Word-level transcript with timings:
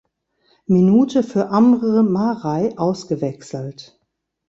Minute 0.65 1.21
für 1.21 1.49
Amr 1.49 2.01
Marei 2.01 2.73
ausgewechselt. 2.75 3.99